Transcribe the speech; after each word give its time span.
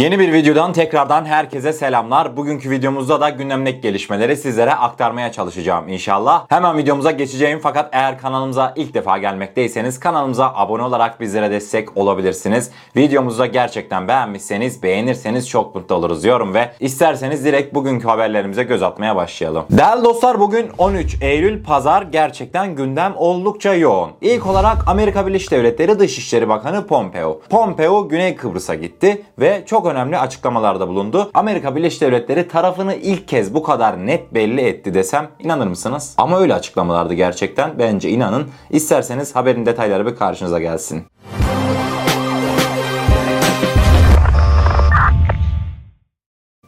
Yeni 0.00 0.18
bir 0.18 0.32
videodan 0.32 0.72
tekrardan 0.72 1.24
herkese 1.24 1.72
selamlar. 1.72 2.36
Bugünkü 2.36 2.70
videomuzda 2.70 3.20
da 3.20 3.30
gündemdeki 3.30 3.80
gelişmeleri 3.80 4.36
sizlere 4.36 4.74
aktarmaya 4.74 5.32
çalışacağım 5.32 5.88
inşallah. 5.88 6.46
Hemen 6.48 6.78
videomuza 6.78 7.10
geçeceğim 7.10 7.60
fakat 7.62 7.88
eğer 7.92 8.18
kanalımıza 8.18 8.72
ilk 8.76 8.94
defa 8.94 9.18
gelmekteyseniz 9.18 10.00
kanalımıza 10.00 10.52
abone 10.54 10.82
olarak 10.82 11.20
bizlere 11.20 11.50
destek 11.50 11.96
olabilirsiniz. 11.96 12.70
Videomuzu 12.96 13.46
gerçekten 13.46 14.08
beğenmişseniz, 14.08 14.82
beğenirseniz 14.82 15.48
çok 15.48 15.74
mutlu 15.74 15.94
oluruz 15.94 16.22
diyorum 16.22 16.54
ve 16.54 16.70
isterseniz 16.80 17.44
direkt 17.44 17.74
bugünkü 17.74 18.08
haberlerimize 18.08 18.62
göz 18.62 18.82
atmaya 18.82 19.16
başlayalım. 19.16 19.64
Değerli 19.70 20.04
dostlar 20.04 20.40
bugün 20.40 20.70
13 20.78 21.16
Eylül 21.22 21.64
Pazar 21.64 22.02
gerçekten 22.02 22.74
gündem 22.74 23.12
oldukça 23.16 23.74
yoğun. 23.74 24.10
İlk 24.20 24.46
olarak 24.46 24.76
Amerika 24.86 25.26
Birleşik 25.26 25.50
Devletleri 25.50 25.98
Dışişleri 25.98 26.48
Bakanı 26.48 26.86
Pompeo. 26.86 27.40
Pompeo 27.50 28.08
Güney 28.08 28.36
Kıbrıs'a 28.36 28.74
gitti 28.74 29.22
ve 29.38 29.62
çok 29.66 29.89
önemli 29.90 30.18
açıklamalarda 30.18 30.88
bulundu. 30.88 31.30
Amerika 31.34 31.76
Birleşik 31.76 32.00
Devletleri 32.00 32.48
tarafını 32.48 32.94
ilk 32.94 33.28
kez 33.28 33.54
bu 33.54 33.62
kadar 33.62 34.06
net 34.06 34.34
belli 34.34 34.60
etti 34.60 34.94
desem 34.94 35.28
inanır 35.38 35.66
mısınız? 35.66 36.14
Ama 36.18 36.40
öyle 36.40 36.54
açıklamalardı 36.54 37.14
gerçekten. 37.14 37.78
Bence 37.78 38.10
inanın. 38.10 38.48
İsterseniz 38.70 39.36
haberin 39.36 39.66
detayları 39.66 40.06
bir 40.06 40.16
karşınıza 40.16 40.58
gelsin. 40.58 41.04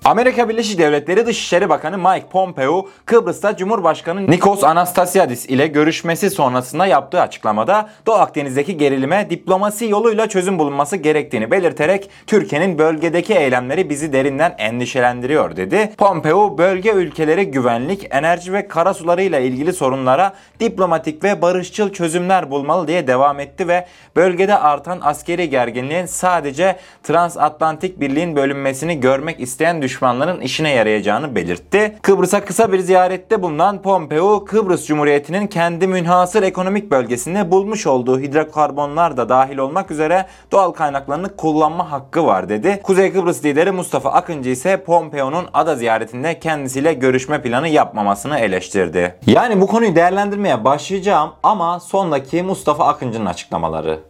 Amerika 0.05 0.49
Birleşik 0.49 0.79
Devletleri 0.79 1.27
Dışişleri 1.27 1.69
Bakanı 1.69 1.99
Mike 1.99 2.27
Pompeo, 2.31 2.89
Kıbrıs'ta 3.07 3.57
Cumhurbaşkanı 3.57 4.31
Nikos 4.31 4.65
Anastasiadis 4.65 5.47
ile 5.47 5.67
görüşmesi 5.67 6.31
sonrasında 6.31 6.87
yaptığı 6.87 7.21
açıklamada 7.21 7.89
Doğu 8.07 8.15
Akdeniz'deki 8.15 8.77
gerilime 8.77 9.31
diplomasi 9.31 9.87
yoluyla 9.87 10.29
çözüm 10.29 10.59
bulunması 10.59 10.97
gerektiğini 10.97 11.51
belirterek 11.51 12.11
Türkiye'nin 12.27 12.79
bölgedeki 12.79 13.35
eylemleri 13.35 13.91
bizi 13.91 14.13
derinden 14.13 14.55
endişelendiriyor 14.59 15.57
dedi. 15.57 15.93
Pompeo, 15.99 16.59
bölge 16.59 16.93
ülkeleri 16.93 17.51
güvenlik, 17.51 18.07
enerji 18.11 18.53
ve 18.53 18.69
karasuları 18.69 19.23
ile 19.23 19.47
ilgili 19.47 19.73
sorunlara 19.73 20.33
diplomatik 20.61 21.25
ve 21.25 21.43
barışçıl 21.43 21.93
çözümler 21.93 22.51
bulmalı 22.51 22.89
diye 22.89 23.07
devam 23.07 23.41
etti 23.41 23.69
ve 23.69 23.87
bölgede 24.17 24.59
artan 24.59 25.01
askeri 25.03 25.51
gerginliğin 25.51 26.07
sadece 26.07 26.77
transatlantik 27.03 28.01
birliğin 28.01 28.37
bölünmesini 28.37 29.01
görmek 29.01 29.41
isteyen 29.41 29.83
düşmanların 29.93 30.41
işine 30.41 30.71
yarayacağını 30.71 31.35
belirtti. 31.35 31.97
Kıbrıs'a 32.03 32.45
kısa 32.45 32.73
bir 32.73 32.79
ziyarette 32.79 33.43
bulunan 33.43 33.83
Pompeo, 33.83 34.45
Kıbrıs 34.45 34.87
Cumhuriyeti'nin 34.87 35.47
kendi 35.47 35.87
münhasır 35.87 36.43
ekonomik 36.43 36.91
bölgesinde 36.91 37.51
bulmuş 37.51 37.87
olduğu 37.87 38.21
hidrokarbonlar 38.21 39.17
da 39.17 39.29
dahil 39.29 39.59
olmak 39.59 39.91
üzere 39.91 40.27
doğal 40.53 40.71
kaynaklarını 40.71 41.37
kullanma 41.37 41.93
hakkı 41.93 42.27
var 42.27 42.49
dedi. 42.49 42.81
Kuzey 42.83 43.13
Kıbrıs 43.13 43.45
lideri 43.45 43.71
Mustafa 43.73 44.13
Akıncı 44.13 44.51
ise 44.51 44.85
Pompeo'nun 44.85 45.45
ada 45.55 45.77
ziyaretinde 45.77 46.39
kendisiyle 46.39 46.93
görüşme 46.93 47.43
planı 47.43 47.69
yapmamasını 47.69 48.39
eleştirdi. 48.39 49.15
Yani 49.27 49.61
bu 49.61 49.67
konuyu 49.67 49.97
değerlendirmeye 49.97 50.65
başlayacağım 50.65 51.31
ama 51.43 51.81
sondaki 51.81 52.43
Mustafa 52.43 52.87
Akıncı'nın 52.87 53.27
açıklamaları. 53.27 54.01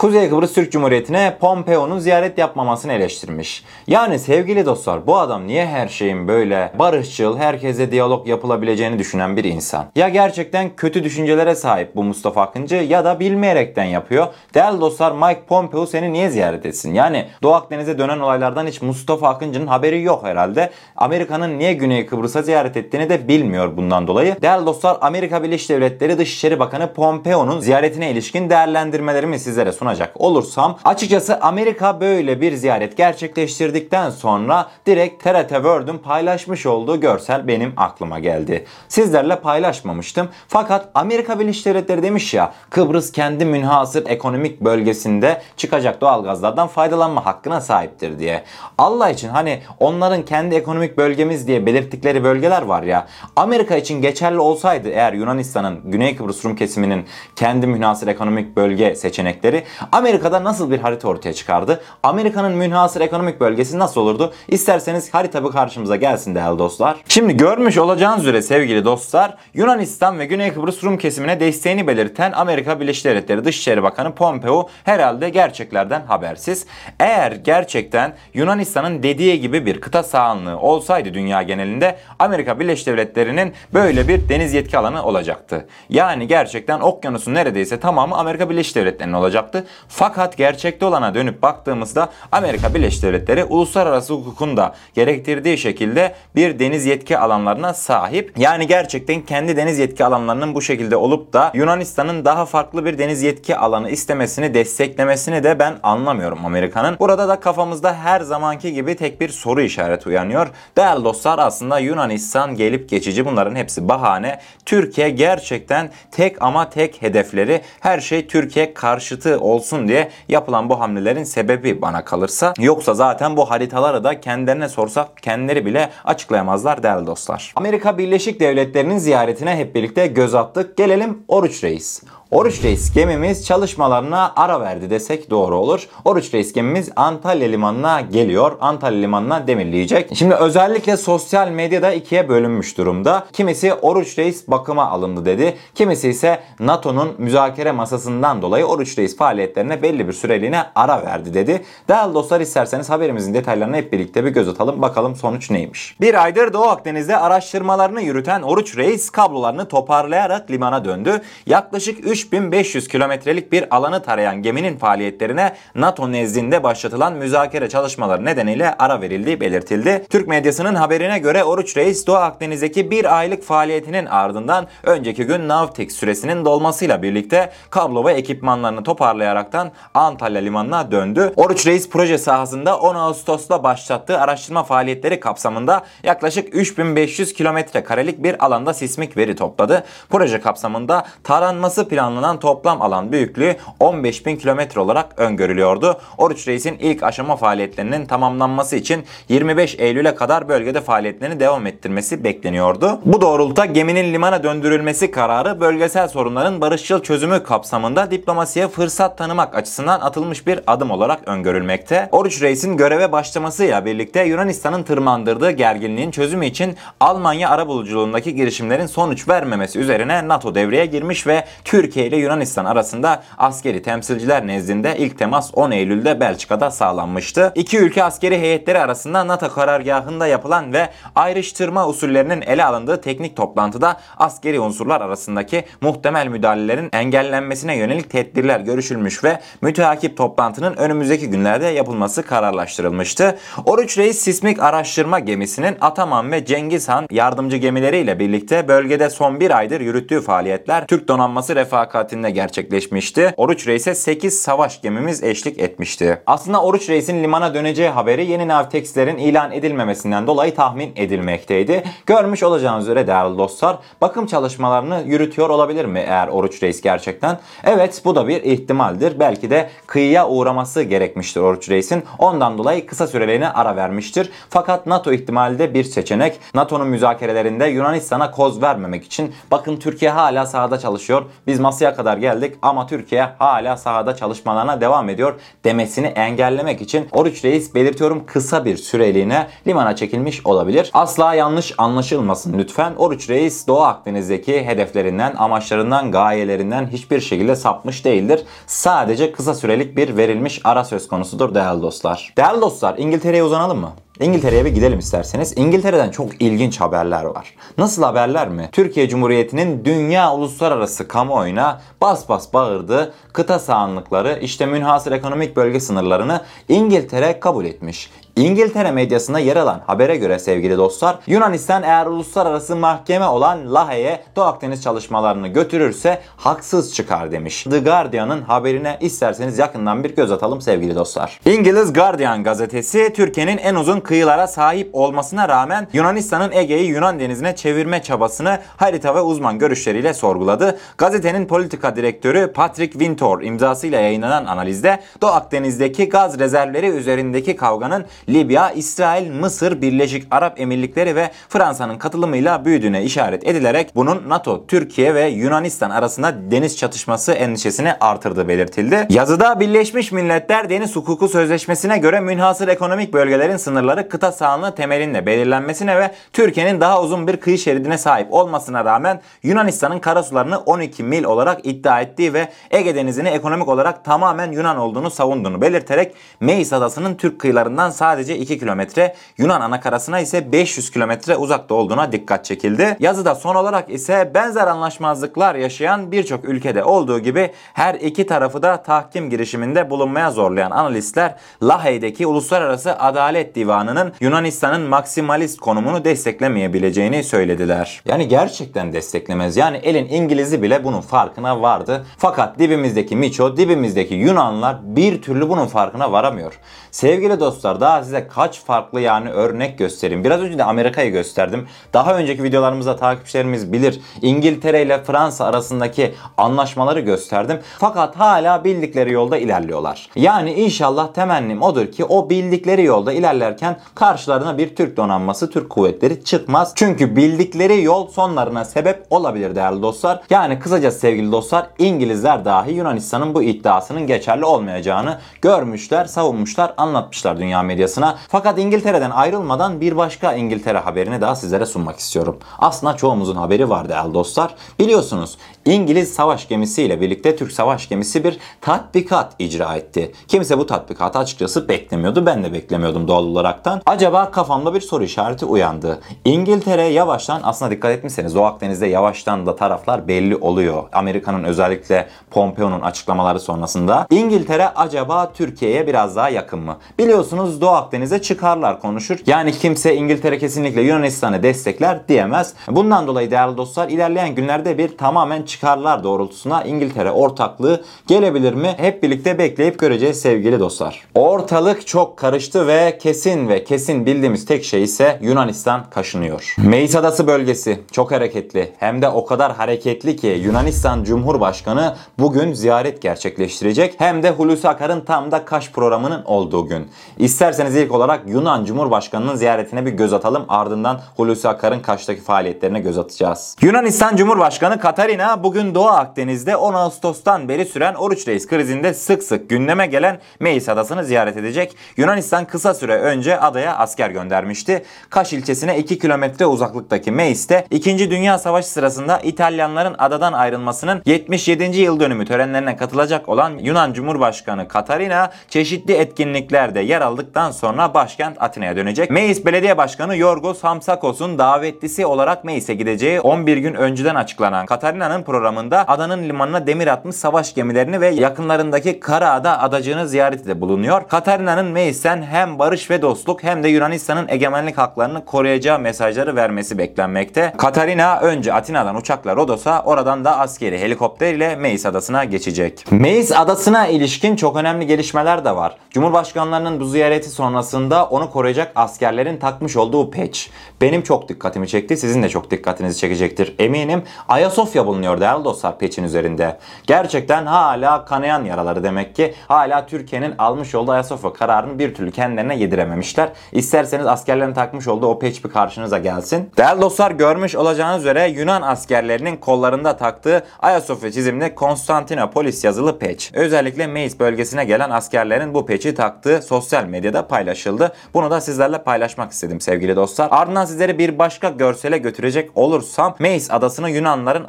Kuzey 0.00 0.30
Kıbrıs 0.30 0.52
Türk 0.52 0.72
Cumhuriyeti'ne 0.72 1.36
Pompeo'nun 1.40 1.98
ziyaret 1.98 2.38
yapmamasını 2.38 2.92
eleştirmiş. 2.92 3.64
Yani 3.86 4.18
sevgili 4.18 4.66
dostlar 4.66 5.06
bu 5.06 5.18
adam 5.18 5.46
niye 5.46 5.66
her 5.66 5.88
şeyin 5.88 6.28
böyle 6.28 6.72
barışçıl, 6.78 7.38
herkese 7.38 7.90
diyalog 7.90 8.28
yapılabileceğini 8.28 8.98
düşünen 8.98 9.36
bir 9.36 9.44
insan? 9.44 9.86
Ya 9.96 10.08
gerçekten 10.08 10.76
kötü 10.76 11.04
düşüncelere 11.04 11.54
sahip 11.54 11.96
bu 11.96 12.04
Mustafa 12.04 12.42
Akıncı 12.42 12.74
ya 12.74 13.04
da 13.04 13.20
bilmeyerekten 13.20 13.84
yapıyor. 13.84 14.26
Değerli 14.54 14.80
dostlar 14.80 15.12
Mike 15.12 15.42
Pompeo 15.48 15.86
seni 15.86 16.12
niye 16.12 16.30
ziyaret 16.30 16.66
etsin? 16.66 16.94
Yani 16.94 17.26
Doğu 17.42 17.54
Akdeniz'e 17.54 17.98
dönen 17.98 18.20
olaylardan 18.20 18.66
hiç 18.66 18.82
Mustafa 18.82 19.28
Akıncı'nın 19.28 19.66
haberi 19.66 20.02
yok 20.02 20.24
herhalde. 20.24 20.70
Amerika'nın 20.96 21.58
niye 21.58 21.72
Güney 21.72 22.06
Kıbrıs'a 22.06 22.42
ziyaret 22.42 22.76
ettiğini 22.76 23.10
de 23.10 23.28
bilmiyor 23.28 23.76
bundan 23.76 24.06
dolayı. 24.06 24.42
Değerli 24.42 24.66
dostlar 24.66 24.98
Amerika 25.00 25.42
Birleşik 25.42 25.70
Devletleri 25.70 26.18
Dışişleri 26.18 26.58
Bakanı 26.58 26.92
Pompeo'nun 26.92 27.60
ziyaretine 27.60 28.10
ilişkin 28.10 28.50
değerlendirmelerimi 28.50 29.38
sizlere 29.38 29.72
sunacağım 29.72 29.89
sunacak 29.90 30.20
olursam 30.20 30.78
açıkçası 30.84 31.40
Amerika 31.40 32.00
böyle 32.00 32.40
bir 32.40 32.52
ziyaret 32.52 32.96
gerçekleştirdikten 32.96 34.10
sonra 34.10 34.68
direkt 34.86 35.24
TRT 35.24 35.48
World'un 35.48 35.98
paylaşmış 35.98 36.66
olduğu 36.66 37.00
görsel 37.00 37.48
benim 37.48 37.72
aklıma 37.76 38.18
geldi. 38.18 38.64
Sizlerle 38.88 39.36
paylaşmamıştım. 39.40 40.28
Fakat 40.48 40.88
Amerika 40.94 41.40
Birleşik 41.40 41.66
Devletleri 41.66 42.02
demiş 42.02 42.34
ya 42.34 42.52
Kıbrıs 42.70 43.12
kendi 43.12 43.44
münhasır 43.44 44.06
ekonomik 44.06 44.60
bölgesinde 44.60 45.42
çıkacak 45.56 46.00
doğalgazlardan 46.00 46.68
faydalanma 46.68 47.26
hakkına 47.26 47.60
sahiptir 47.60 48.18
diye. 48.18 48.44
Allah 48.78 49.10
için 49.10 49.28
hani 49.28 49.62
onların 49.80 50.24
kendi 50.24 50.54
ekonomik 50.54 50.98
bölgemiz 50.98 51.46
diye 51.46 51.66
belirttikleri 51.66 52.24
bölgeler 52.24 52.62
var 52.62 52.82
ya 52.82 53.06
Amerika 53.36 53.76
için 53.76 54.02
geçerli 54.02 54.38
olsaydı 54.38 54.88
eğer 54.88 55.12
Yunanistan'ın 55.12 55.80
Güney 55.84 56.16
Kıbrıs 56.16 56.44
Rum 56.44 56.56
kesiminin 56.56 57.04
kendi 57.36 57.66
münhasır 57.66 58.06
ekonomik 58.06 58.56
bölge 58.56 58.94
seçenekleri 58.94 59.64
Amerika'da 59.92 60.44
nasıl 60.44 60.70
bir 60.70 60.78
harita 60.78 61.08
ortaya 61.08 61.32
çıkardı? 61.32 61.80
Amerika'nın 62.02 62.52
münhasır 62.52 63.00
ekonomik 63.00 63.40
bölgesi 63.40 63.78
nasıl 63.78 64.00
olurdu? 64.00 64.32
İsterseniz 64.48 65.14
harita 65.14 65.44
bu 65.44 65.50
karşımıza 65.50 65.96
gelsin 65.96 66.34
değerli 66.34 66.58
dostlar. 66.58 66.96
Şimdi 67.08 67.36
görmüş 67.36 67.78
olacağınız 67.78 68.22
üzere 68.22 68.42
sevgili 68.42 68.84
dostlar 68.84 69.36
Yunanistan 69.54 70.18
ve 70.18 70.26
Güney 70.26 70.52
Kıbrıs 70.52 70.84
Rum 70.84 70.98
kesimine 70.98 71.40
desteğini 71.40 71.86
belirten 71.86 72.32
Amerika 72.32 72.80
Birleşik 72.80 73.04
Devletleri 73.04 73.44
Dışişleri 73.44 73.82
Bakanı 73.82 74.14
Pompeo 74.14 74.68
herhalde 74.84 75.28
gerçeklerden 75.28 76.02
habersiz. 76.06 76.66
Eğer 77.00 77.32
gerçekten 77.32 78.14
Yunanistan'ın 78.34 79.02
dediği 79.02 79.40
gibi 79.40 79.66
bir 79.66 79.80
kıta 79.80 80.02
sahanlığı 80.02 80.58
olsaydı 80.58 81.14
dünya 81.14 81.42
genelinde 81.42 81.96
Amerika 82.18 82.60
Birleşik 82.60 82.86
Devletleri'nin 82.86 83.54
böyle 83.74 84.08
bir 84.08 84.28
deniz 84.28 84.54
yetki 84.54 84.78
alanı 84.78 85.04
olacaktı. 85.04 85.66
Yani 85.88 86.26
gerçekten 86.26 86.80
okyanusun 86.80 87.34
neredeyse 87.34 87.80
tamamı 87.80 88.16
Amerika 88.16 88.50
Birleşik 88.50 88.76
Devletleri'nin 88.76 89.14
olacaktı. 89.14 89.66
Fakat 89.88 90.36
gerçekte 90.36 90.86
olana 90.86 91.14
dönüp 91.14 91.42
baktığımızda 91.42 92.08
Amerika 92.32 92.74
Birleşik 92.74 93.02
Devletleri 93.02 93.44
uluslararası 93.44 94.14
hukukun 94.14 94.56
da 94.56 94.74
gerektirdiği 94.94 95.58
şekilde 95.58 96.14
bir 96.36 96.58
deniz 96.58 96.86
yetki 96.86 97.18
alanlarına 97.18 97.74
sahip. 97.74 98.32
Yani 98.36 98.66
gerçekten 98.66 99.22
kendi 99.22 99.56
deniz 99.56 99.78
yetki 99.78 100.04
alanlarının 100.04 100.54
bu 100.54 100.62
şekilde 100.62 100.96
olup 100.96 101.32
da 101.32 101.50
Yunanistan'ın 101.54 102.24
daha 102.24 102.46
farklı 102.46 102.84
bir 102.84 102.98
deniz 102.98 103.22
yetki 103.22 103.56
alanı 103.56 103.90
istemesini, 103.90 104.54
desteklemesini 104.54 105.44
de 105.44 105.58
ben 105.58 105.74
anlamıyorum 105.82 106.46
Amerika'nın. 106.46 106.96
Burada 106.98 107.28
da 107.28 107.40
kafamızda 107.40 107.94
her 107.94 108.20
zamanki 108.20 108.72
gibi 108.72 108.96
tek 108.96 109.20
bir 109.20 109.28
soru 109.28 109.62
işareti 109.62 110.08
uyanıyor. 110.08 110.48
Değerli 110.76 111.04
dostlar 111.04 111.38
aslında 111.38 111.78
Yunanistan 111.78 112.54
gelip 112.56 112.88
geçici 112.88 113.26
bunların 113.26 113.56
hepsi 113.56 113.88
bahane. 113.88 114.40
Türkiye 114.66 115.10
gerçekten 115.10 115.90
tek 116.10 116.42
ama 116.42 116.70
tek 116.70 117.02
hedefleri 117.02 117.60
her 117.80 118.00
şey 118.00 118.26
Türkiye 118.26 118.74
karşıtı 118.74 119.40
olsun 119.40 119.59
olsun 119.60 119.88
diye 119.88 120.08
yapılan 120.28 120.68
bu 120.68 120.80
hamlelerin 120.80 121.24
sebebi 121.24 121.82
bana 121.82 122.04
kalırsa. 122.04 122.54
Yoksa 122.58 122.94
zaten 122.94 123.36
bu 123.36 123.50
haritaları 123.50 124.04
da 124.04 124.20
kendilerine 124.20 124.68
sorsak 124.68 125.22
kendileri 125.22 125.66
bile 125.66 125.90
açıklayamazlar 126.04 126.82
değerli 126.82 127.06
dostlar. 127.06 127.52
Amerika 127.56 127.98
Birleşik 127.98 128.40
Devletleri'nin 128.40 128.98
ziyaretine 128.98 129.56
hep 129.56 129.74
birlikte 129.74 130.06
göz 130.06 130.34
attık. 130.34 130.76
Gelelim 130.76 131.18
Oruç 131.28 131.64
Reis. 131.64 132.02
Oruç 132.30 132.64
Reis 132.64 132.92
gemimiz 132.92 133.46
çalışmalarına 133.46 134.32
ara 134.36 134.60
verdi 134.60 134.90
desek 134.90 135.30
doğru 135.30 135.56
olur. 135.56 135.88
Oruç 136.04 136.34
Reis 136.34 136.52
gemimiz 136.52 136.90
Antalya 136.96 137.48
Limanı'na 137.48 138.00
geliyor. 138.00 138.56
Antalya 138.60 139.00
Limanı'na 139.00 139.46
demirleyecek. 139.46 140.10
Şimdi 140.14 140.34
özellikle 140.34 140.96
sosyal 140.96 141.48
medyada 141.48 141.92
ikiye 141.92 142.28
bölünmüş 142.28 142.78
durumda. 142.78 143.26
Kimisi 143.32 143.74
Oruç 143.74 144.18
Reis 144.18 144.48
bakıma 144.48 144.90
alındı 144.90 145.24
dedi. 145.24 145.56
Kimisi 145.74 146.08
ise 146.08 146.40
NATO'nun 146.60 147.14
müzakere 147.18 147.72
masasından 147.72 148.42
dolayı 148.42 148.64
Oruç 148.64 148.98
Reis 148.98 149.16
faaliyetlerine 149.16 149.82
belli 149.82 150.08
bir 150.08 150.12
süreliğine 150.12 150.62
ara 150.74 151.06
verdi 151.06 151.34
dedi. 151.34 151.62
Değerli 151.88 152.14
dostlar 152.14 152.40
isterseniz 152.40 152.90
haberimizin 152.90 153.34
detaylarına 153.34 153.76
hep 153.76 153.92
birlikte 153.92 154.24
bir 154.24 154.30
göz 154.30 154.48
atalım. 154.48 154.82
Bakalım 154.82 155.16
sonuç 155.16 155.50
neymiş. 155.50 155.96
Bir 156.00 156.22
aydır 156.22 156.52
Doğu 156.52 156.64
Akdeniz'de 156.68 157.16
araştırmalarını 157.16 158.02
yürüten 158.02 158.42
Oruç 158.42 158.76
Reis 158.76 159.10
kablolarını 159.10 159.68
toparlayarak 159.68 160.50
limana 160.50 160.84
döndü. 160.84 161.20
Yaklaşık 161.46 162.06
3 162.06 162.19
3500 162.24 162.88
kilometrelik 162.88 163.52
bir 163.52 163.76
alanı 163.76 164.02
tarayan 164.02 164.42
geminin 164.42 164.76
faaliyetlerine 164.76 165.54
NATO 165.74 166.12
nezdinde 166.12 166.62
başlatılan 166.62 167.12
müzakere 167.12 167.68
çalışmaları 167.68 168.24
nedeniyle 168.24 168.74
ara 168.78 169.00
verildiği 169.00 169.40
belirtildi. 169.40 170.06
Türk 170.10 170.28
medyasının 170.28 170.74
haberine 170.74 171.18
göre 171.18 171.44
Oruç 171.44 171.76
Reis 171.76 172.06
Doğu 172.06 172.16
Akdeniz'deki 172.16 172.90
bir 172.90 173.18
aylık 173.18 173.42
faaliyetinin 173.42 174.06
ardından 174.06 174.66
önceki 174.82 175.24
gün 175.24 175.48
Navtex 175.48 175.92
süresinin 175.92 176.44
dolmasıyla 176.44 177.02
birlikte 177.02 177.52
kablo 177.70 178.04
ve 178.04 178.12
ekipmanlarını 178.12 178.82
toparlayaraktan 178.82 179.70
Antalya 179.94 180.40
limanına 180.40 180.90
döndü. 180.90 181.32
Oruç 181.36 181.66
Reis 181.66 181.90
proje 181.90 182.18
sahasında 182.18 182.78
10 182.78 182.94
Ağustos'ta 182.94 183.62
başlattığı 183.62 184.20
araştırma 184.20 184.62
faaliyetleri 184.62 185.20
kapsamında 185.20 185.82
yaklaşık 186.02 186.54
3500 186.54 187.32
kilometre 187.32 187.84
karelik 187.84 188.22
bir 188.22 188.44
alanda 188.44 188.74
sismik 188.74 189.16
veri 189.16 189.36
topladı. 189.36 189.84
Proje 190.10 190.40
kapsamında 190.40 191.06
taranması 191.24 191.88
planlanan 191.88 192.09
planlanan 192.10 192.40
toplam 192.40 192.82
alan 192.82 193.12
büyüklüğü 193.12 193.56
15 193.80 194.26
bin 194.26 194.36
kilometre 194.36 194.80
olarak 194.80 195.18
öngörülüyordu. 195.18 196.00
Oruç 196.18 196.48
Reis'in 196.48 196.78
ilk 196.78 197.02
aşama 197.02 197.36
faaliyetlerinin 197.36 198.06
tamamlanması 198.06 198.76
için 198.76 199.04
25 199.28 199.76
Eylül'e 199.78 200.14
kadar 200.14 200.48
bölgede 200.48 200.80
faaliyetlerini 200.80 201.40
devam 201.40 201.66
ettirmesi 201.66 202.24
bekleniyordu. 202.24 203.00
Bu 203.04 203.20
doğrultuda 203.20 203.64
geminin 203.64 204.12
limana 204.12 204.42
döndürülmesi 204.42 205.10
kararı 205.10 205.60
bölgesel 205.60 206.08
sorunların 206.08 206.60
barışçıl 206.60 207.02
çözümü 207.02 207.42
kapsamında 207.42 208.10
diplomasiye 208.10 208.68
fırsat 208.68 209.18
tanımak 209.18 209.54
açısından 209.54 210.00
atılmış 210.00 210.46
bir 210.46 210.60
adım 210.66 210.90
olarak 210.90 211.28
öngörülmekte. 211.28 212.08
Oruç 212.12 212.42
Reis'in 212.42 212.76
göreve 212.76 213.12
başlamasıyla 213.12 213.84
birlikte 213.84 214.24
Yunanistan'ın 214.24 214.82
tırmandırdığı 214.82 215.50
gerginliğin 215.50 216.10
çözümü 216.10 216.46
için 216.46 216.76
Almanya 217.00 217.50
arabuluculuğundaki 217.50 218.34
girişimlerin 218.34 218.86
sonuç 218.86 219.28
vermemesi 219.28 219.78
üzerine 219.78 220.28
NATO 220.28 220.54
devreye 220.54 220.86
girmiş 220.86 221.26
ve 221.26 221.44
Türkiye 221.64 221.99
ile 222.06 222.16
Yunanistan 222.16 222.64
arasında 222.64 223.22
askeri 223.38 223.82
temsilciler 223.82 224.46
nezdinde 224.46 224.96
ilk 224.98 225.18
temas 225.18 225.50
10 225.54 225.70
Eylül'de 225.70 226.20
Belçika'da 226.20 226.70
sağlanmıştı. 226.70 227.52
İki 227.54 227.78
ülke 227.78 228.04
askeri 228.04 228.38
heyetleri 228.38 228.78
arasında 228.78 229.28
NATO 229.28 229.48
karargahında 229.48 230.26
yapılan 230.26 230.72
ve 230.72 230.88
ayrıştırma 231.14 231.88
usullerinin 231.88 232.42
ele 232.42 232.64
alındığı 232.64 233.00
teknik 233.00 233.36
toplantıda 233.36 233.96
askeri 234.18 234.60
unsurlar 234.60 235.00
arasındaki 235.00 235.64
muhtemel 235.80 236.26
müdahalelerin 236.26 236.88
engellenmesine 236.92 237.76
yönelik 237.76 238.10
tedbirler 238.10 238.60
görüşülmüş 238.60 239.24
ve 239.24 239.40
müteakip 239.62 240.16
toplantının 240.16 240.76
önümüzdeki 240.76 241.30
günlerde 241.30 241.66
yapılması 241.66 242.22
kararlaştırılmıştı. 242.22 243.38
Oruç 243.64 243.98
Reis 243.98 244.18
sismik 244.18 244.62
araştırma 244.62 245.18
gemisinin 245.18 245.76
Ataman 245.80 246.32
ve 246.32 246.44
Cengiz 246.44 246.88
Han 246.88 247.06
yardımcı 247.10 247.56
gemileriyle 247.56 248.18
birlikte 248.18 248.68
bölgede 248.68 249.10
son 249.10 249.40
bir 249.40 249.58
aydır 249.58 249.80
yürüttüğü 249.80 250.20
faaliyetler 250.20 250.86
Türk 250.86 251.08
donanması 251.08 251.56
refakatinde 251.90 252.30
gerçekleşmişti. 252.30 253.34
Oruç 253.36 253.66
Reis'e 253.66 253.94
8 253.94 254.40
savaş 254.40 254.82
gemimiz 254.82 255.22
eşlik 255.22 255.58
etmişti. 255.58 256.22
Aslında 256.26 256.62
Oruç 256.62 256.88
Reis'in 256.88 257.22
limana 257.22 257.54
döneceği 257.54 257.88
haberi 257.88 258.26
yeni 258.26 258.48
Navtex'lerin 258.48 259.18
ilan 259.18 259.52
edilmemesinden 259.52 260.26
dolayı 260.26 260.54
tahmin 260.54 260.92
edilmekteydi. 260.96 261.82
Görmüş 262.06 262.42
olacağınız 262.42 262.84
üzere 262.84 263.06
değerli 263.06 263.38
dostlar 263.38 263.78
bakım 264.00 264.26
çalışmalarını 264.26 265.02
yürütüyor 265.06 265.50
olabilir 265.50 265.84
mi 265.84 265.98
eğer 265.98 266.28
Oruç 266.28 266.62
Reis 266.62 266.80
gerçekten? 266.80 267.38
Evet 267.64 268.02
bu 268.04 268.14
da 268.14 268.28
bir 268.28 268.42
ihtimaldir. 268.42 269.20
Belki 269.20 269.50
de 269.50 269.70
kıyıya 269.86 270.28
uğraması 270.28 270.82
gerekmiştir 270.82 271.40
Oruç 271.40 271.70
Reis'in. 271.70 272.02
Ondan 272.18 272.58
dolayı 272.58 272.86
kısa 272.86 273.06
süreliğine 273.06 273.48
ara 273.48 273.76
vermiştir. 273.76 274.30
Fakat 274.50 274.86
NATO 274.86 275.12
ihtimali 275.12 275.58
de 275.58 275.74
bir 275.74 275.84
seçenek. 275.84 276.40
NATO'nun 276.54 276.88
müzakerelerinde 276.88 277.66
Yunanistan'a 277.66 278.30
koz 278.30 278.62
vermemek 278.62 279.04
için 279.04 279.34
bakın 279.50 279.76
Türkiye 279.76 280.10
hala 280.10 280.46
sahada 280.46 280.78
çalışıyor. 280.78 281.22
Biz 281.46 281.60
masaya 281.80 281.96
kadar 281.96 282.16
geldik 282.16 282.56
ama 282.62 282.86
Türkiye 282.86 283.22
hala 283.38 283.76
sahada 283.76 284.16
çalışmalarına 284.16 284.80
devam 284.80 285.08
ediyor 285.08 285.34
demesini 285.64 286.06
engellemek 286.06 286.80
için 286.80 287.08
Oruç 287.12 287.44
Reis 287.44 287.74
belirtiyorum 287.74 288.26
kısa 288.26 288.64
bir 288.64 288.76
süreliğine 288.76 289.46
limana 289.66 289.96
çekilmiş 289.96 290.46
olabilir. 290.46 290.90
Asla 290.94 291.34
yanlış 291.34 291.74
anlaşılmasın 291.78 292.58
lütfen. 292.58 292.92
Oruç 292.98 293.30
Reis 293.30 293.66
Doğu 293.66 293.80
Akdeniz'deki 293.80 294.64
hedeflerinden, 294.64 295.34
amaçlarından, 295.38 296.12
gayelerinden 296.12 296.86
hiçbir 296.86 297.20
şekilde 297.20 297.56
sapmış 297.56 298.04
değildir. 298.04 298.44
Sadece 298.66 299.32
kısa 299.32 299.54
sürelik 299.54 299.96
bir 299.96 300.16
verilmiş 300.16 300.60
ara 300.64 300.84
söz 300.84 301.08
konusudur 301.08 301.54
değerli 301.54 301.82
dostlar. 301.82 302.32
Değerli 302.36 302.60
dostlar 302.60 302.98
İngiltere'ye 302.98 303.42
uzanalım 303.44 303.78
mı? 303.78 303.92
İngiltere'ye 304.20 304.64
bir 304.64 304.70
gidelim 304.70 304.98
isterseniz. 304.98 305.52
İngiltere'den 305.56 306.10
çok 306.10 306.42
ilginç 306.42 306.80
haberler 306.80 307.24
var. 307.24 307.54
Nasıl 307.78 308.02
haberler 308.02 308.48
mi? 308.48 308.68
Türkiye 308.72 309.08
Cumhuriyeti'nin 309.08 309.84
dünya 309.84 310.32
uluslararası 310.34 311.08
kamuoyuna 311.08 311.80
bas 312.00 312.28
bas 312.28 312.52
bağırdı. 312.52 313.14
Kıta 313.32 313.58
sahanlıkları 313.58 314.38
işte 314.42 314.66
münhasır 314.66 315.12
ekonomik 315.12 315.56
bölge 315.56 315.80
sınırlarını 315.80 316.40
İngiltere 316.68 317.40
kabul 317.40 317.64
etmiş. 317.64 318.10
İngiltere 318.40 318.90
medyasında 318.90 319.38
yer 319.38 319.56
alan 319.56 319.80
habere 319.86 320.16
göre 320.16 320.38
sevgili 320.38 320.76
dostlar 320.76 321.18
Yunanistan 321.26 321.82
eğer 321.82 322.06
uluslararası 322.06 322.76
mahkeme 322.76 323.26
olan 323.26 323.74
Lahey'e 323.74 324.22
Doğu 324.36 324.44
Akdeniz 324.44 324.82
çalışmalarını 324.82 325.48
götürürse 325.48 326.20
haksız 326.36 326.94
çıkar 326.94 327.32
demiş. 327.32 327.62
The 327.62 327.78
Guardian'ın 327.78 328.42
haberine 328.42 328.98
isterseniz 329.00 329.58
yakından 329.58 330.04
bir 330.04 330.16
göz 330.16 330.32
atalım 330.32 330.60
sevgili 330.60 330.94
dostlar. 330.94 331.40
İngiliz 331.44 331.92
Guardian 331.92 332.44
gazetesi 332.44 333.12
Türkiye'nin 333.12 333.58
en 333.58 333.74
uzun 333.74 334.00
kıyılara 334.00 334.46
sahip 334.46 334.90
olmasına 334.92 335.48
rağmen 335.48 335.88
Yunanistan'ın 335.92 336.52
Ege'yi 336.52 336.88
Yunan 336.88 337.20
denizine 337.20 337.56
çevirme 337.56 338.02
çabasını 338.02 338.58
harita 338.76 339.14
ve 339.14 339.20
uzman 339.20 339.58
görüşleriyle 339.58 340.14
sorguladı. 340.14 340.78
Gazetenin 340.98 341.46
politika 341.46 341.96
direktörü 341.96 342.52
Patrick 342.52 342.92
Wintour 342.92 343.42
imzasıyla 343.42 344.00
yayınlanan 344.00 344.46
analizde 344.46 345.00
Doğu 345.22 345.30
Akdeniz'deki 345.30 346.08
gaz 346.08 346.38
rezervleri 346.38 346.86
üzerindeki 346.86 347.56
kavganın 347.56 348.04
Libya, 348.32 348.70
İsrail, 348.70 349.30
Mısır, 349.30 349.82
Birleşik 349.82 350.26
Arap 350.30 350.60
Emirlikleri 350.60 351.16
ve 351.16 351.30
Fransa'nın 351.48 351.98
katılımıyla 351.98 352.64
büyüdüğüne 352.64 353.02
işaret 353.02 353.46
edilerek 353.46 353.90
bunun 353.96 354.28
NATO, 354.28 354.66
Türkiye 354.66 355.14
ve 355.14 355.26
Yunanistan 355.26 355.90
arasında 355.90 356.50
deniz 356.50 356.76
çatışması 356.76 357.32
endişesini 357.32 357.92
artırdığı 358.00 358.48
belirtildi. 358.48 359.06
Yazıda 359.10 359.60
Birleşmiş 359.60 360.12
Milletler 360.12 360.70
Deniz 360.70 360.96
Hukuku 360.96 361.28
Sözleşmesi'ne 361.28 361.98
göre 361.98 362.20
münhasır 362.20 362.68
ekonomik 362.68 363.12
bölgelerin 363.12 363.56
sınırları 363.56 364.08
kıta 364.08 364.32
sahanlığı 364.32 364.74
temelinde 364.74 365.26
belirlenmesine 365.26 365.96
ve 365.96 366.10
Türkiye'nin 366.32 366.80
daha 366.80 367.02
uzun 367.02 367.26
bir 367.26 367.36
kıyı 367.36 367.58
şeridine 367.58 367.98
sahip 367.98 368.32
olmasına 368.32 368.84
rağmen 368.84 369.20
Yunanistan'ın 369.42 369.98
karasularını 369.98 370.58
12 370.58 371.02
mil 371.02 371.24
olarak 371.24 371.66
iddia 371.66 372.00
ettiği 372.00 372.34
ve 372.34 372.48
Ege 372.70 372.94
Denizi'ni 372.94 373.28
ekonomik 373.28 373.68
olarak 373.68 374.04
tamamen 374.04 374.52
Yunan 374.52 374.76
olduğunu 374.76 375.10
savunduğunu 375.10 375.60
belirterek 375.60 376.14
Meis 376.40 376.72
Adası'nın 376.72 377.14
Türk 377.14 377.38
kıyılarından 377.38 377.90
sadece 378.10 378.38
2 378.38 378.58
kilometre, 378.58 379.14
Yunan 379.38 379.60
anakarasına 379.60 380.20
ise 380.20 380.52
500 380.52 380.90
kilometre 380.90 381.36
uzakta 381.36 381.74
olduğuna 381.74 382.12
dikkat 382.12 382.44
çekildi. 382.44 382.96
Yazıda 383.00 383.34
son 383.34 383.54
olarak 383.54 383.90
ise 383.90 384.30
benzer 384.34 384.66
anlaşmazlıklar 384.66 385.54
yaşayan 385.54 386.12
birçok 386.12 386.44
ülkede 386.44 386.84
olduğu 386.84 387.18
gibi 387.18 387.50
her 387.74 387.94
iki 387.94 388.26
tarafı 388.26 388.62
da 388.62 388.82
tahkim 388.82 389.30
girişiminde 389.30 389.90
bulunmaya 389.90 390.30
zorlayan 390.30 390.70
analistler 390.70 391.34
Lahey'deki 391.62 392.26
Uluslararası 392.26 392.98
Adalet 392.98 393.54
Divanı'nın 393.54 394.12
Yunanistan'ın 394.20 394.82
maksimalist 394.82 395.60
konumunu 395.60 396.04
desteklemeyebileceğini 396.04 397.24
söylediler. 397.24 398.02
Yani 398.04 398.28
gerçekten 398.28 398.92
desteklemez. 398.92 399.56
Yani 399.56 399.76
elin 399.76 400.08
İngiliz'i 400.08 400.62
bile 400.62 400.84
bunun 400.84 401.00
farkına 401.00 401.62
vardı. 401.62 402.06
Fakat 402.18 402.58
dibimizdeki 402.58 403.16
Miço, 403.16 403.56
dibimizdeki 403.56 404.14
Yunanlar 404.14 404.76
bir 404.82 405.22
türlü 405.22 405.48
bunun 405.48 405.66
farkına 405.66 406.12
varamıyor. 406.12 406.58
Sevgili 406.90 407.40
dostlar 407.40 407.80
daha 407.80 407.99
size 408.02 408.28
kaç 408.28 408.64
farklı 408.64 409.00
yani 409.00 409.30
örnek 409.30 409.78
göstereyim. 409.78 410.24
Biraz 410.24 410.40
önce 410.40 410.58
de 410.58 410.64
Amerika'yı 410.64 411.12
gösterdim. 411.12 411.68
Daha 411.92 412.16
önceki 412.16 412.42
videolarımızda 412.42 412.96
takipçilerimiz 412.96 413.72
bilir. 413.72 414.00
İngiltere 414.22 414.82
ile 414.82 415.04
Fransa 415.04 415.44
arasındaki 415.44 416.14
anlaşmaları 416.36 417.00
gösterdim. 417.00 417.60
Fakat 417.78 418.16
hala 418.16 418.64
bildikleri 418.64 419.12
yolda 419.12 419.38
ilerliyorlar. 419.38 420.08
Yani 420.16 420.52
inşallah 420.52 421.12
temennim 421.12 421.62
odur 421.62 421.86
ki 421.86 422.04
o 422.04 422.30
bildikleri 422.30 422.84
yolda 422.84 423.12
ilerlerken 423.12 423.80
karşılarına 423.94 424.58
bir 424.58 424.76
Türk 424.76 424.96
donanması, 424.96 425.50
Türk 425.50 425.70
kuvvetleri 425.70 426.24
çıkmaz. 426.24 426.72
Çünkü 426.74 427.16
bildikleri 427.16 427.82
yol 427.82 428.08
sonlarına 428.08 428.64
sebep 428.64 429.06
olabilir 429.10 429.54
değerli 429.54 429.82
dostlar. 429.82 430.20
Yani 430.30 430.58
kısaca 430.58 430.90
sevgili 430.90 431.32
dostlar 431.32 431.66
İngilizler 431.78 432.44
dahi 432.44 432.72
Yunanistan'ın 432.72 433.34
bu 433.34 433.42
iddiasının 433.42 434.06
geçerli 434.06 434.44
olmayacağını 434.44 435.18
görmüşler, 435.42 436.04
savunmuşlar, 436.04 436.74
anlatmışlar 436.76 437.38
dünya 437.38 437.62
medyasına. 437.90 438.18
Fakat 438.28 438.58
İngiltere'den 438.58 439.10
ayrılmadan 439.10 439.80
bir 439.80 439.96
başka 439.96 440.32
İngiltere 440.32 440.78
haberini 440.78 441.20
daha 441.20 441.36
sizlere 441.36 441.66
sunmak 441.66 441.98
istiyorum. 441.98 442.38
Aslında 442.58 442.96
çoğumuzun 442.96 443.36
haberi 443.36 443.68
var 443.68 443.88
değerli 443.88 444.14
dostlar. 444.14 444.54
Biliyorsunuz 444.78 445.38
İngiliz 445.70 446.14
savaş 446.14 446.48
gemisiyle 446.48 447.00
birlikte 447.00 447.36
Türk 447.36 447.52
savaş 447.52 447.88
gemisi 447.88 448.24
bir 448.24 448.38
tatbikat 448.60 449.32
icra 449.38 449.76
etti. 449.76 450.12
Kimse 450.28 450.58
bu 450.58 450.66
tatbikatı 450.66 451.18
açıkçası 451.18 451.68
beklemiyordu. 451.68 452.26
Ben 452.26 452.44
de 452.44 452.52
beklemiyordum 452.52 453.08
doğal 453.08 453.24
olaraktan. 453.24 453.82
Acaba 453.86 454.30
kafamda 454.30 454.74
bir 454.74 454.80
soru 454.80 455.04
işareti 455.04 455.44
uyandı. 455.44 456.00
İngiltere 456.24 456.82
yavaştan 456.82 457.40
aslında 457.44 457.70
dikkat 457.70 457.90
etmişseniz 457.90 458.34
Doğu 458.34 458.44
Akdeniz'de 458.44 458.86
yavaştan 458.86 459.46
da 459.46 459.56
taraflar 459.56 460.08
belli 460.08 460.36
oluyor. 460.36 460.82
Amerika'nın 460.92 461.44
özellikle 461.44 462.08
Pompeo'nun 462.30 462.80
açıklamaları 462.80 463.40
sonrasında. 463.40 464.06
İngiltere 464.10 464.68
acaba 464.68 465.32
Türkiye'ye 465.32 465.86
biraz 465.86 466.16
daha 466.16 466.28
yakın 466.28 466.60
mı? 466.60 466.76
Biliyorsunuz 466.98 467.60
Doğu 467.60 467.70
Akdeniz'e 467.70 468.22
çıkarlar 468.22 468.80
konuşur. 468.80 469.18
Yani 469.26 469.52
kimse 469.52 469.94
İngiltere 469.94 470.38
kesinlikle 470.38 470.82
Yunanistan'ı 470.82 471.42
destekler 471.42 472.08
diyemez. 472.08 472.54
Bundan 472.68 473.06
dolayı 473.06 473.30
değerli 473.30 473.56
dostlar 473.56 473.88
ilerleyen 473.88 474.34
günlerde 474.34 474.78
bir 474.78 474.98
tamamen 474.98 475.42
çıkarlar 475.60 476.04
doğrultusuna 476.04 476.62
İngiltere 476.62 477.10
ortaklığı 477.10 477.84
gelebilir 478.06 478.54
mi? 478.54 478.74
Hep 478.76 479.02
birlikte 479.02 479.38
bekleyip 479.38 479.78
göreceğiz 479.78 480.20
sevgili 480.20 480.60
dostlar. 480.60 481.06
Ortalık 481.14 481.86
çok 481.86 482.16
karıştı 482.16 482.66
ve 482.66 482.98
kesin 482.98 483.48
ve 483.48 483.64
kesin 483.64 484.06
bildiğimiz 484.06 484.46
tek 484.46 484.64
şey 484.64 484.82
ise 484.82 485.18
Yunanistan 485.22 485.84
kaşınıyor. 485.90 486.54
Meis 486.58 486.96
Adası 486.96 487.26
bölgesi 487.26 487.80
çok 487.92 488.12
hareketli. 488.12 488.72
Hem 488.78 489.02
de 489.02 489.08
o 489.08 489.24
kadar 489.24 489.52
hareketli 489.52 490.16
ki 490.16 490.26
Yunanistan 490.26 491.04
Cumhurbaşkanı 491.04 491.96
bugün 492.18 492.52
ziyaret 492.52 493.02
gerçekleştirecek. 493.02 493.94
Hem 493.98 494.22
de 494.22 494.30
Hulusi 494.30 494.68
Akar'ın 494.68 495.00
tam 495.00 495.30
da 495.30 495.44
Kaş 495.44 495.70
programının 495.70 496.24
olduğu 496.24 496.66
gün. 496.66 496.88
İsterseniz 497.18 497.76
ilk 497.76 497.92
olarak 497.92 498.28
Yunan 498.28 498.64
Cumhurbaşkanı'nın 498.64 499.34
ziyaretine 499.34 499.86
bir 499.86 499.92
göz 499.92 500.12
atalım. 500.12 500.44
Ardından 500.48 501.00
Hulusi 501.16 501.48
Akar'ın 501.48 501.80
Kaş'taki 501.80 502.20
faaliyetlerine 502.20 502.80
göz 502.80 502.98
atacağız. 502.98 503.56
Yunanistan 503.62 504.16
Cumhurbaşkanı 504.16 504.80
Katarina 504.80 505.39
bugün 505.42 505.74
Doğu 505.74 505.88
Akdeniz'de 505.88 506.56
10 506.56 506.74
Ağustos'tan 506.74 507.48
beri 507.48 507.64
süren 507.64 507.94
Oruç 507.94 508.28
Reis 508.28 508.46
krizinde 508.46 508.94
sık 508.94 509.22
sık 509.22 509.50
gündeme 509.50 509.86
gelen 509.86 510.18
Meis 510.40 510.68
Adası'nı 510.68 511.04
ziyaret 511.04 511.36
edecek. 511.36 511.76
Yunanistan 511.96 512.44
kısa 512.44 512.74
süre 512.74 512.96
önce 512.96 513.40
adaya 513.40 513.76
asker 513.76 514.10
göndermişti. 514.10 514.84
Kaş 515.10 515.32
ilçesine 515.32 515.78
2 515.78 515.98
kilometre 515.98 516.46
uzaklıktaki 516.46 517.12
Meis'te 517.12 517.66
2. 517.70 518.10
Dünya 518.10 518.38
Savaşı 518.38 518.68
sırasında 518.68 519.18
İtalyanların 519.18 519.94
adadan 519.98 520.32
ayrılmasının 520.32 521.02
77. 521.06 521.80
yıl 521.80 522.00
dönümü 522.00 522.26
törenlerine 522.26 522.76
katılacak 522.76 523.28
olan 523.28 523.58
Yunan 523.58 523.92
Cumhurbaşkanı 523.92 524.68
Katarina 524.68 525.30
çeşitli 525.48 525.92
etkinliklerde 525.92 526.80
yer 526.80 527.00
aldıktan 527.00 527.50
sonra 527.50 527.94
başkent 527.94 528.42
Atina'ya 528.42 528.76
dönecek. 528.76 529.10
Meis 529.10 529.46
Belediye 529.46 529.78
Başkanı 529.78 530.16
Yorgos 530.16 530.64
Hamsakos'un 530.64 531.38
davetlisi 531.38 532.06
olarak 532.06 532.44
Meis'e 532.44 532.74
gideceği 532.74 533.20
11 533.20 533.56
gün 533.56 533.74
önceden 533.74 534.14
açıklanan 534.14 534.66
Katarina'nın 534.66 535.22
programında 535.30 535.84
adanın 535.88 536.22
limanına 536.22 536.66
demir 536.66 536.86
atmış 536.86 537.16
savaş 537.16 537.54
gemilerini 537.54 538.00
ve 538.00 538.08
yakınlarındaki 538.08 539.00
Karaada 539.00 539.60
adacığını 539.60 540.08
ziyareti 540.08 540.46
de 540.46 540.60
bulunuyor. 540.60 541.08
Katarina'nın 541.08 541.66
Meis'ten 541.66 542.22
hem 542.22 542.58
barış 542.58 542.90
ve 542.90 543.02
dostluk 543.02 543.42
hem 543.42 543.62
de 543.62 543.68
Yunanistan'ın 543.68 544.28
egemenlik 544.28 544.78
haklarını 544.78 545.24
koruyacağı 545.24 545.78
mesajları 545.78 546.36
vermesi 546.36 546.78
beklenmekte. 546.78 547.52
Katarina 547.58 548.20
önce 548.20 548.52
Atina'dan 548.52 548.96
uçakla 548.96 549.36
Rodos'a 549.36 549.82
oradan 549.82 550.24
da 550.24 550.38
askeri 550.38 550.78
helikopter 550.78 551.34
ile 551.34 551.56
Meis 551.56 551.86
Adası'na 551.86 552.24
geçecek. 552.24 552.84
Meis 552.90 553.32
Adası'na 553.32 553.86
ilişkin 553.86 554.36
çok 554.36 554.56
önemli 554.56 554.86
gelişmeler 554.86 555.44
de 555.44 555.56
var. 555.56 555.76
Cumhurbaşkanlarının 555.90 556.80
bu 556.80 556.84
ziyareti 556.84 557.30
sonrasında 557.30 558.06
onu 558.06 558.30
koruyacak 558.30 558.72
askerlerin 558.74 559.36
takmış 559.36 559.76
olduğu 559.76 560.10
peç. 560.10 560.50
Benim 560.80 561.02
çok 561.02 561.28
dikkatimi 561.28 561.68
çekti. 561.68 561.96
Sizin 561.96 562.22
de 562.22 562.28
çok 562.28 562.50
dikkatinizi 562.50 562.98
çekecektir. 562.98 563.54
Eminim 563.58 564.02
Ayasofya 564.28 564.86
bulunuyor 564.86 565.19
değerli 565.20 565.44
dostlar 565.44 565.78
peçin 565.78 566.04
üzerinde. 566.04 566.58
Gerçekten 566.86 567.46
hala 567.46 568.04
kanayan 568.04 568.44
yaraları 568.44 568.82
demek 568.82 569.16
ki. 569.16 569.34
Hala 569.48 569.86
Türkiye'nin 569.86 570.34
almış 570.38 570.74
olduğu 570.74 570.92
Ayasofya 570.92 571.32
kararını 571.32 571.78
bir 571.78 571.94
türlü 571.94 572.10
kendilerine 572.10 572.56
yedirememişler. 572.56 573.28
İsterseniz 573.52 574.06
askerlerin 574.06 574.54
takmış 574.54 574.88
olduğu 574.88 575.06
o 575.06 575.18
peç 575.18 575.44
bir 575.44 575.50
karşınıza 575.50 575.98
gelsin. 575.98 576.50
Değerli 576.56 576.80
dostlar 576.80 577.10
görmüş 577.10 577.56
olacağınız 577.56 578.00
üzere 578.00 578.28
Yunan 578.28 578.62
askerlerinin 578.62 579.36
kollarında 579.36 579.96
taktığı 579.96 580.44
Ayasofya 580.60 581.12
çizimli 581.12 581.54
Konstantinopolis 581.54 582.64
yazılı 582.64 582.98
peç. 582.98 583.30
Özellikle 583.34 583.86
Meis 583.86 584.20
bölgesine 584.20 584.64
gelen 584.64 584.90
askerlerin 584.90 585.54
bu 585.54 585.66
peçi 585.66 585.94
taktığı 585.94 586.42
sosyal 586.42 586.84
medyada 586.84 587.28
paylaşıldı. 587.28 587.92
Bunu 588.14 588.30
da 588.30 588.40
sizlerle 588.40 588.82
paylaşmak 588.82 589.32
istedim 589.32 589.60
sevgili 589.60 589.96
dostlar. 589.96 590.28
Ardından 590.30 590.64
sizleri 590.64 590.98
bir 590.98 591.18
başka 591.18 591.48
görsele 591.48 591.98
götürecek 591.98 592.50
olursam 592.54 593.16
Meis 593.18 593.50
adasını 593.50 593.90
Yunanların 593.90 594.44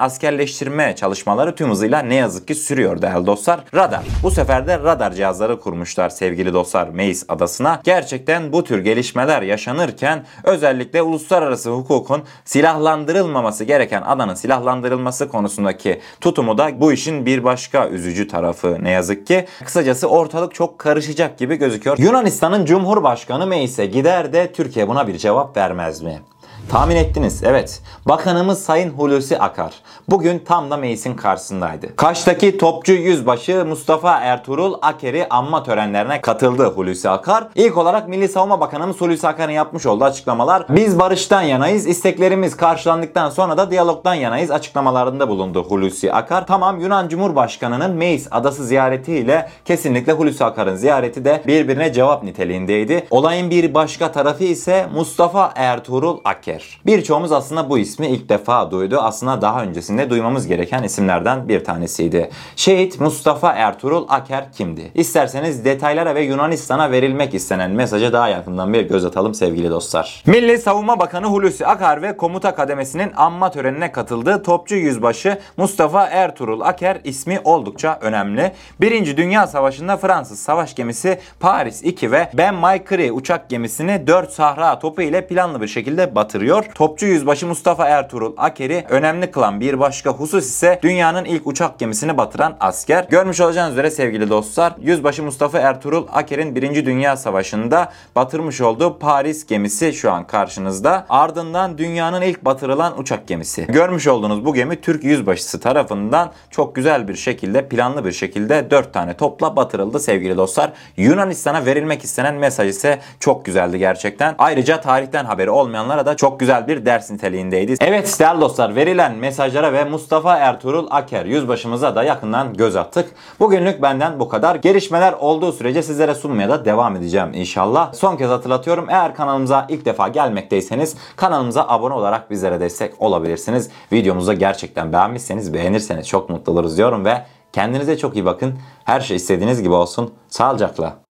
askerleştirme 0.62 0.96
çalışmaları 0.96 1.56
tüm 1.56 1.70
hızıyla 1.70 2.00
ne 2.00 2.16
yazık 2.16 2.48
ki 2.48 2.56
sürüyor 2.56 3.02
değerli 3.02 3.26
dostlar. 3.26 3.60
Radar. 3.76 4.04
Bu 4.24 4.32
sefer 4.32 4.68
de 4.68 4.80
radar 4.80 5.12
cihazları 5.12 5.60
kurmuşlar 5.60 6.10
sevgili 6.10 6.54
dostlar 6.54 6.88
Meis 6.88 7.26
adasına. 7.30 7.82
Gerçekten 7.84 8.54
bu 8.54 8.64
tür 8.64 8.80
gelişmeler 8.80 9.42
yaşanırken 9.42 10.26
özellikle 10.44 11.02
uluslararası 11.02 11.70
hukukun 11.70 12.24
silahlandırılmaması 12.46 13.64
gereken 13.64 14.02
adanın 14.02 14.36
silahlandırılması 14.36 15.30
konusundaki 15.30 16.02
tutumu 16.22 16.58
da 16.58 16.82
bu 16.82 16.94
işin 16.94 17.26
bir 17.26 17.44
başka 17.44 17.88
üzücü 17.90 18.28
tarafı 18.28 18.78
ne 18.82 18.92
yazık 18.92 19.28
ki. 19.28 19.46
Kısacası 19.66 20.08
ortalık 20.08 20.54
çok 20.54 20.80
karışacak 20.80 21.38
gibi 21.38 21.56
gözüküyor. 21.56 21.98
Yunanistan'ın 21.98 22.66
Cumhurbaşkanı 22.66 23.48
Meis'e 23.48 23.86
gider 23.86 24.34
de 24.34 24.52
Türkiye 24.52 24.88
buna 24.88 25.08
bir 25.08 25.18
cevap 25.18 25.58
vermez 25.58 26.02
mi? 26.02 26.22
Tahmin 26.70 26.96
ettiniz 26.96 27.44
evet. 27.44 27.82
Bakanımız 28.06 28.64
Sayın 28.64 28.90
Hulusi 28.90 29.40
Akar 29.40 29.74
bugün 30.10 30.40
tam 30.40 30.72
da 30.72 30.78
Meis'in 30.78 31.14
karşısındaydı. 31.14 31.96
Kaş'taki 31.96 32.58
topçu 32.58 32.94
yüzbaşı 32.94 33.66
Mustafa 33.66 34.20
Ertuğrul 34.20 34.74
Aker'i 34.82 35.28
anma 35.30 35.64
törenlerine 35.64 36.22
katıldı 36.22 36.66
Hulusi 36.66 37.10
Akar. 37.10 37.48
İlk 37.56 37.78
olarak 37.78 38.08
Milli 38.08 38.28
Savunma 38.28 38.60
Bakanımız 38.60 39.02
Hulusi 39.02 39.28
Akar'ın 39.28 39.52
yapmış 39.52 39.86
olduğu 39.86 40.04
açıklamalar 40.04 40.66
biz 40.70 41.00
barıştan 41.00 41.42
yanayız, 41.42 41.88
isteklerimiz 41.88 42.58
karşılandıktan 42.58 43.30
sonra 43.30 43.58
da 43.58 43.72
diyalogdan 43.72 44.14
yanayız 44.14 44.52
açıklamalarında 44.52 45.30
bulundu 45.30 45.64
Hulusi 45.64 46.14
Akar. 46.14 46.48
Tamam 46.48 46.80
Yunan 46.80 47.08
Cumhurbaşkanı'nın 47.08 47.92
Meis 47.96 48.28
adası 48.32 48.66
ziyaretiyle 48.66 49.50
kesinlikle 49.66 50.14
Hulusi 50.14 50.46
Akar'ın 50.46 50.76
ziyareti 50.76 51.26
de 51.26 51.44
birbirine 51.48 51.94
cevap 51.94 52.24
niteliğindeydi. 52.24 53.08
Olayın 53.10 53.50
bir 53.50 53.74
başka 53.74 54.12
tarafı 54.12 54.44
ise 54.44 54.88
Mustafa 54.94 55.54
Ertuğrul 55.56 56.18
Aker. 56.26 56.51
Birçoğumuz 56.86 57.32
aslında 57.32 57.70
bu 57.70 57.78
ismi 57.78 58.08
ilk 58.08 58.30
defa 58.30 58.72
duydu. 58.72 59.00
Aslında 59.02 59.42
daha 59.42 59.64
öncesinde 59.64 60.10
duymamız 60.10 60.48
gereken 60.48 60.84
isimlerden 60.84 61.48
bir 61.48 61.64
tanesiydi. 61.64 62.30
Şehit 62.56 63.00
Mustafa 63.00 63.52
Ertuğrul 63.52 64.06
Aker 64.10 64.52
kimdi? 64.52 64.92
İsterseniz 64.96 65.66
detaylara 65.66 66.16
ve 66.16 66.22
Yunanistan'a 66.22 66.92
verilmek 66.92 67.34
istenen 67.34 67.72
mesaja 67.72 68.14
daha 68.14 68.28
yakından 68.28 68.74
bir 68.74 68.82
göz 68.82 69.06
atalım 69.06 69.34
sevgili 69.34 69.70
dostlar. 69.70 70.24
Milli 70.26 70.58
Savunma 70.58 71.00
Bakanı 71.00 71.26
Hulusi 71.26 71.68
Akar 71.68 72.02
ve 72.02 72.18
komuta 72.18 72.56
kademesinin 72.56 73.12
anma 73.16 73.52
törenine 73.52 73.92
katıldığı 73.92 74.44
topçu 74.44 74.76
yüzbaşı 74.76 75.40
Mustafa 75.58 76.08
Ertuğrul 76.08 76.62
Aker 76.62 77.02
ismi 77.04 77.40
oldukça 77.44 78.00
önemli. 78.02 78.52
Birinci 78.82 79.18
Dünya 79.18 79.48
Savaşı'nda 79.48 79.98
Fransız 79.98 80.40
savaş 80.40 80.76
gemisi 80.76 81.20
Paris 81.40 81.84
2 81.84 82.12
ve 82.12 82.30
Ben 82.34 82.56
Maykri 82.56 83.12
uçak 83.12 83.50
gemisini 83.50 84.08
4 84.08 84.32
Sahra 84.32 84.80
topu 84.80 85.02
ile 85.02 85.28
planlı 85.28 85.62
bir 85.62 85.68
şekilde 85.68 86.16
batırıyor. 86.42 86.66
Topçu 86.76 87.06
yüzbaşı 87.06 87.48
Mustafa 87.48 87.86
Ertuğrul 87.86 88.34
Aker'i 88.38 88.86
önemli 88.90 89.32
kılan 89.32 89.60
bir 89.60 89.80
başka 89.80 90.10
husus 90.10 90.46
ise 90.46 90.80
dünyanın 90.84 91.26
ilk 91.26 91.48
uçak 91.48 91.80
gemisini 91.80 92.18
batıran 92.18 92.58
asker. 92.60 93.08
Görmüş 93.10 93.42
olacağınız 93.42 93.74
üzere 93.74 93.92
sevgili 93.92 94.30
dostlar, 94.30 94.74
yüzbaşı 94.80 95.24
Mustafa 95.24 95.60
Ertuğrul 95.60 96.08
Aker'in 96.14 96.56
1. 96.56 96.86
Dünya 96.86 97.18
Savaşı'nda 97.18 97.92
batırmış 98.16 98.62
olduğu 98.62 99.00
Paris 99.00 99.46
gemisi 99.46 99.94
şu 99.94 100.12
an 100.12 100.28
karşınızda. 100.28 101.06
Ardından 101.10 101.78
dünyanın 101.78 102.22
ilk 102.22 102.46
batırılan 102.46 103.00
uçak 103.00 103.28
gemisi. 103.28 103.66
Görmüş 103.68 104.08
olduğunuz 104.08 104.46
bu 104.46 104.54
gemi 104.54 104.82
Türk 104.82 105.04
yüzbaşısı 105.04 105.60
tarafından 105.60 106.32
çok 106.50 106.76
güzel 106.76 107.08
bir 107.08 107.16
şekilde, 107.16 107.68
planlı 107.68 108.06
bir 108.06 108.12
şekilde 108.12 108.72
4 108.72 108.94
tane 108.94 109.14
topla 109.18 109.56
batırıldı 109.56 110.00
sevgili 110.00 110.38
dostlar. 110.38 110.74
Yunanistan'a 110.98 111.66
verilmek 111.66 112.04
istenen 112.04 112.36
mesaj 112.36 112.70
ise 112.70 113.00
çok 113.20 113.46
güzeldi 113.46 113.80
gerçekten. 113.80 114.36
Ayrıca 114.38 114.82
tarihten 114.82 115.26
haberi 115.26 115.50
olmayanlara 115.50 116.06
da 116.06 116.16
çok 116.32 116.40
güzel 116.40 116.68
bir 116.68 116.86
ders 116.86 117.12
niteliğindeydi. 117.12 117.76
Evet 117.82 118.20
değerli 118.20 118.42
dostlar 118.42 118.76
verilen 118.76 119.16
mesajlara 119.16 119.74
ve 119.74 119.84
Mustafa 119.84 120.38
Ertuğrul 120.38 120.88
Aker 120.90 121.26
yüzbaşımıza 121.26 121.96
da 121.96 122.04
yakından 122.04 122.54
göz 122.54 122.76
attık. 122.76 123.12
Bugünlük 123.40 123.82
benden 123.82 124.20
bu 124.20 124.30
kadar. 124.30 124.56
Gelişmeler 124.56 125.14
olduğu 125.14 125.52
sürece 125.52 125.84
sizlere 125.84 126.16
sunmaya 126.16 126.50
da 126.50 126.66
devam 126.66 126.96
edeceğim 126.96 127.30
inşallah. 127.34 127.94
Son 127.94 128.18
kez 128.18 128.30
hatırlatıyorum 128.30 128.90
eğer 128.90 129.16
kanalımıza 129.16 129.66
ilk 129.70 129.86
defa 129.86 130.08
gelmekteyseniz 130.08 130.98
kanalımıza 131.16 131.66
abone 131.68 131.94
olarak 131.94 132.32
bizlere 132.32 132.60
destek 132.60 133.02
olabilirsiniz. 133.02 133.70
Videomuzu 133.92 134.34
gerçekten 134.34 134.94
beğenmişseniz 134.94 135.54
beğenirseniz 135.54 136.08
çok 136.08 136.30
mutlu 136.30 136.52
oluruz 136.52 136.78
diyorum 136.78 137.06
ve 137.06 137.26
kendinize 137.54 137.98
çok 137.98 138.16
iyi 138.16 138.26
bakın. 138.26 138.60
Her 138.84 139.00
şey 139.00 139.18
istediğiniz 139.18 139.62
gibi 139.62 139.74
olsun. 139.74 140.14
Sağlıcakla. 140.28 141.11